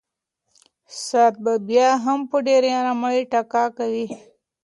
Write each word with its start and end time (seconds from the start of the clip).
ساعت 1.05 1.35
به 1.43 1.53
بیا 1.67 1.89
هم 2.05 2.19
په 2.29 2.37
ډېرې 2.47 2.69
ارامۍ 2.79 3.19
ټکا 3.31 3.65
کوي. 3.77 4.07